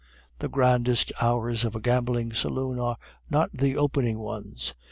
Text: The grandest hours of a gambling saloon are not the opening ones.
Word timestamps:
The 0.39 0.49
grandest 0.49 1.11
hours 1.21 1.63
of 1.63 1.75
a 1.75 1.79
gambling 1.79 2.33
saloon 2.33 2.79
are 2.79 2.97
not 3.29 3.51
the 3.53 3.77
opening 3.77 4.17
ones. 4.17 4.73